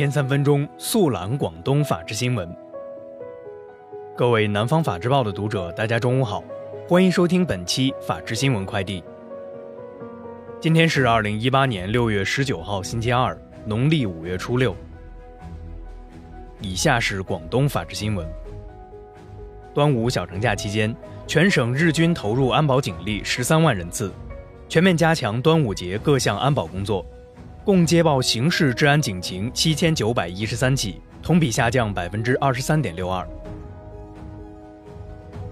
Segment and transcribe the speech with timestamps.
[0.00, 2.48] 天三分钟速览广东法治新闻。
[4.16, 6.42] 各位南方法制报的读者，大家中午好，
[6.88, 9.04] 欢迎收听本期法治新闻快递。
[10.58, 14.74] 今天是二零一八年六月十九号，星期二，农历五月初六。
[16.62, 18.26] 以下是广东法治新闻。
[19.74, 20.96] 端午小长假期间，
[21.26, 24.10] 全省日均投入安保警力十三万人次，
[24.66, 27.04] 全面加强端午节各项安保工作。
[27.62, 33.28] 共接报刑事治安警情七千九百一十三起，同比下降百分之二十三点六二。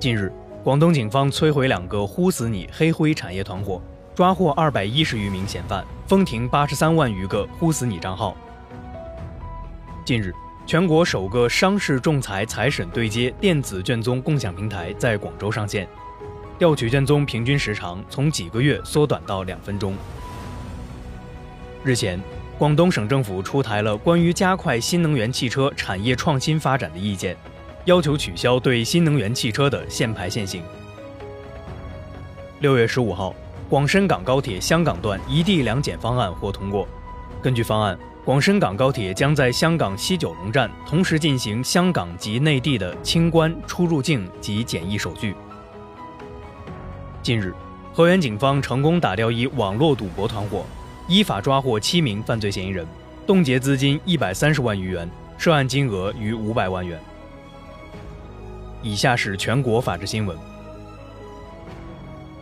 [0.01, 0.33] 近日，
[0.65, 3.79] 广东警方摧毁两个“呼死你”黑灰产业团伙，
[4.15, 8.35] 抓获二百一十余名嫌犯，封停八十三万余个“呼死你”账号。
[10.03, 10.33] 近日，
[10.65, 15.87] 全国首个商事仲裁财审对接电子卷宗共享平台在广州上线，
[16.59, 19.95] 调取卷宗平均时长从几个月缩短到两分钟。
[21.85, 22.21] 日前，
[22.59, 27.37] 广东省政府出台了关于加快新能源汽车产业创新发展的意见，
[27.85, 30.61] 要求取消对新能源汽车的限牌限行。
[32.59, 33.33] 六月十五号，
[33.71, 36.87] 广深港高铁香港段一地两检方案获通过。
[37.41, 45.33] 根据方案，广深港高铁将在香港西九龙站同时进行香港及内地的清关、出入境及检疫手续。
[47.23, 47.55] 近日，
[47.95, 50.67] 河源警方成功打掉一网络赌博团伙。
[51.09, 52.87] 依法抓获七名犯罪嫌疑人，
[53.27, 57.01] 冻结资金一百三十万余元，涉案金额逾五百万元。
[58.83, 60.37] 以下是全国法制新闻。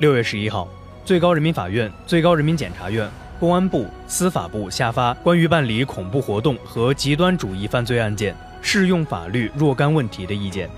[0.01, 0.67] 六月十一号，
[1.05, 3.09] 最高人民法院、最高人民检察院、
[3.39, 10.69] 公安部、司法部下发关于办理恐怖活动和极端主义犯罪案件适用法律若干问题的意见，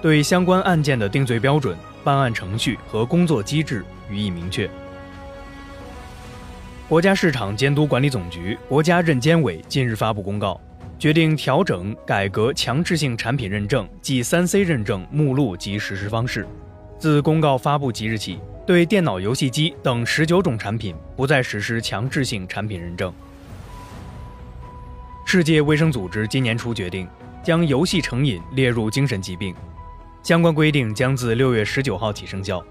[0.00, 4.70] 对相关案件的定罪标准、办案程序和工作机制予以明确。
[6.86, 10.60] 国家市场监督管理总局、国家认监委近日发布公告，
[10.98, 16.46] 决定调整改革强制性产品认证暨三 C 认证目录及实施方式。
[16.98, 23.10] 自公告发布即日起，对电脑游戏机等十九种产品不再实施强制性产品认证。
[25.24, 27.08] 世界卫生组织今年初决定，
[27.42, 29.54] 将游戏成瘾列入精神疾病，
[30.22, 32.62] 相关规定将自六月十九号起生效。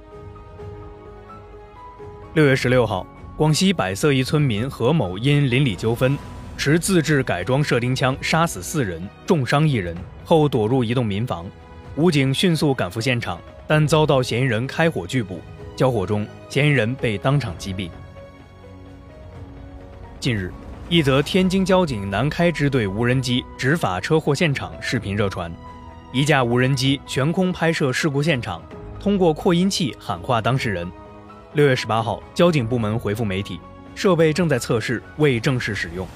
[2.36, 3.08] 六月十六号。
[3.36, 6.16] 广西百色一村民何某因邻里纠纷，
[6.56, 11.44] 持自制改装射钉枪杀死四人，重伤一人后躲入一栋民房。
[11.96, 15.42] 武警迅速赶赴现场，但遭到嫌疑人开火拒捕。
[15.76, 17.90] 交火中，嫌疑人被当场击毙。
[20.20, 20.54] 近日，
[20.88, 25.52] 一则天津交警南开支队无人机执法车祸现场视频热传，
[26.12, 28.62] 一架无人机悬空拍摄事故现场，
[29.00, 30.88] 通过扩音器喊话当事人。
[31.54, 33.60] 六月十八号，交警部门回复媒体，
[33.94, 36.08] 设备正在测试，未正式使用。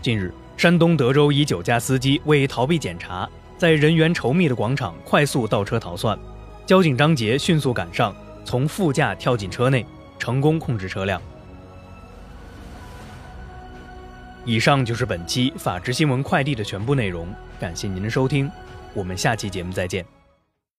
[0.00, 6.18] 近日，山东德州一酒驾司机为逃避检查，在人员稠密的广场快速倒车逃窜，
[6.64, 9.84] 交警张杰迅速赶上，从副驾跳进车内，
[10.18, 11.20] 成功控制车辆。
[14.46, 17.28] 以上就是本期法治新闻快递的全部内容，
[17.60, 18.50] 感谢您的收听，
[18.94, 20.15] 我们下期节目再见。